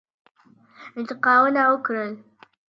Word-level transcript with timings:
انتقاونه 0.97 1.61
وکړل. 1.71 2.11